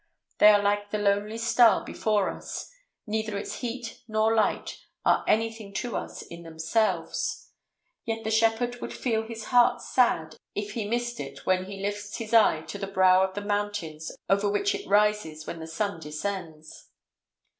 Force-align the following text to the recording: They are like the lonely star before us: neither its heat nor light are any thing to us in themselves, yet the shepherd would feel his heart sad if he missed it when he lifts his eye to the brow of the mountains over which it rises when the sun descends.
They 0.39 0.47
are 0.47 0.59
like 0.63 0.89
the 0.89 0.97
lonely 0.97 1.37
star 1.37 1.83
before 1.85 2.31
us: 2.35 2.71
neither 3.05 3.37
its 3.37 3.57
heat 3.57 4.01
nor 4.07 4.33
light 4.33 4.79
are 5.05 5.23
any 5.27 5.53
thing 5.53 5.75
to 5.75 5.95
us 5.95 6.23
in 6.23 6.41
themselves, 6.41 7.51
yet 8.03 8.23
the 8.23 8.31
shepherd 8.31 8.81
would 8.81 8.93
feel 8.93 9.21
his 9.21 9.43
heart 9.53 9.79
sad 9.79 10.37
if 10.55 10.71
he 10.71 10.87
missed 10.87 11.19
it 11.19 11.45
when 11.45 11.65
he 11.65 11.79
lifts 11.83 12.17
his 12.17 12.33
eye 12.33 12.61
to 12.61 12.79
the 12.79 12.87
brow 12.87 13.21
of 13.21 13.35
the 13.35 13.41
mountains 13.45 14.11
over 14.27 14.49
which 14.49 14.73
it 14.73 14.89
rises 14.89 15.45
when 15.45 15.59
the 15.59 15.67
sun 15.67 15.99
descends. 15.99 16.89